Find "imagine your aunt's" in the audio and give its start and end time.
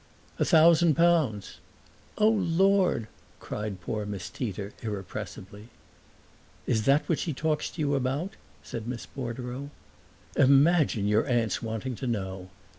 10.35-11.61